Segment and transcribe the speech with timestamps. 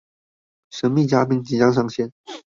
[0.71, 2.09] 神秘嘉賓即將上線